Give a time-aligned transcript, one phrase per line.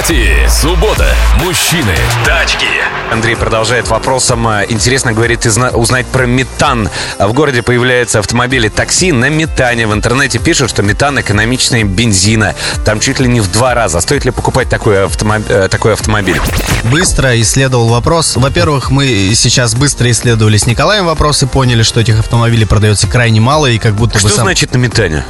[0.00, 0.48] Автопати.
[0.48, 1.04] Суббота.
[1.44, 1.94] Мужчины.
[2.24, 2.64] Тачки.
[3.12, 4.48] Андрей продолжает вопросом.
[4.48, 5.44] э, Интересно, говорит,
[5.74, 6.88] узнать про метан.
[7.18, 9.86] А В городе появляются автомобили такси на метане.
[9.86, 12.54] В интернете пишут, что метан экономичнее бензина.
[12.84, 14.00] Там чуть ли не в два раза.
[14.00, 16.40] Стоит ли покупать такой, автомо- э, такой автомобиль?
[16.84, 18.36] Быстро исследовал вопрос.
[18.36, 23.40] Во-первых, мы сейчас быстро исследовали с Николаем вопрос и поняли, что этих автомобилей продается крайне
[23.40, 24.44] мало и как будто Что бы сам...
[24.44, 25.24] значит на метане?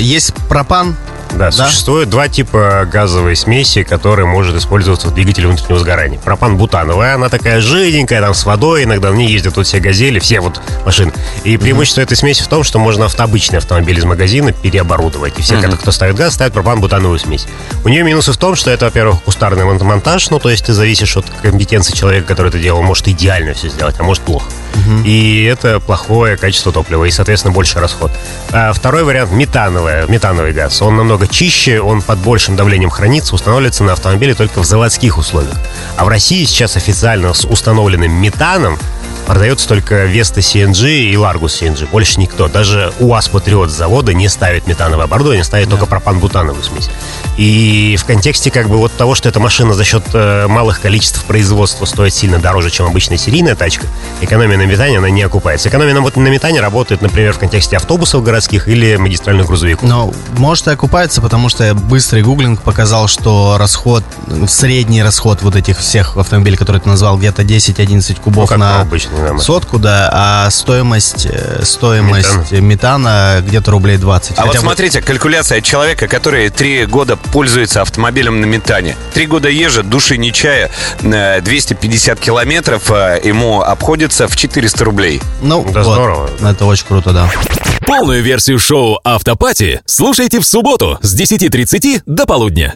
[0.00, 0.94] Есть пропан,
[1.36, 6.18] Да, существует два типа газовой смеси, которые может использоваться в двигателе внутреннего сгорания.
[6.18, 10.40] Пропан-бутановая, она такая жиденькая, там с водой, иногда в ней ездят вот все газели, все
[10.40, 11.12] вот машины.
[11.42, 15.38] И преимущество этой смеси в том, что можно авто, обычный автомобиль из магазина переоборудовать.
[15.38, 15.76] И все, Мгм.
[15.76, 17.46] кто ставит газ, ставят пропан-бутановую смесь.
[17.84, 20.72] У нее минусы в том, что это, во-первых, кустарный мон- монтаж, ну, то есть ты
[20.72, 24.46] зависишь от компетенции человека, который это делал, может идеально все сделать, а может плохо.
[25.04, 28.10] И это плохое качество топлива, и, соответственно, больше расход.
[28.52, 30.80] А второй вариант метановый, метановый газ.
[30.82, 35.56] Он намного чище, он под большим давлением хранится, устанавливается на автомобиле только в заводских условиях.
[35.96, 38.78] А в России сейчас официально с установленным метаном
[39.26, 41.88] продается только Vesta CNG и Largus CNG.
[41.90, 42.48] Больше никто.
[42.48, 46.90] Даже УАЗ Патриот с завода не ставит метановое оборудование, ставит только пропан-бутановую смесь.
[47.36, 51.24] И в контексте как бы вот того, что эта машина за счет э, малых количеств
[51.24, 53.86] производства стоит сильно дороже, чем обычная серийная тачка,
[54.20, 55.68] экономия на метане, она не окупается.
[55.68, 59.88] Экономия на, вот, на метане работает, например, в контексте автобусов городских или магистральных грузовиков.
[59.88, 64.04] Но может и окупается, потому что быстрый гуглинг показал, что расход,
[64.46, 69.13] средний расход вот этих всех автомобилей, которые ты назвал, где-то 10-11 кубов Ну, на обычный,
[69.38, 74.38] сотку, да, а стоимость, э, стоимость метана где-то рублей 20.
[74.38, 78.96] А вот Хотя бы- смотрите, калькуляция человека, который три года пользуется автомобилем на метане.
[79.12, 80.70] Три года езжит, души не чая,
[81.02, 85.20] э, 250 километров э, ему обходится в 400 рублей.
[85.42, 85.92] Ну, Да вот.
[85.94, 86.30] здорово.
[86.42, 87.30] Это очень круто, да.
[87.86, 92.74] Полную версию шоу Автопати слушайте в субботу с 10.30 до полудня.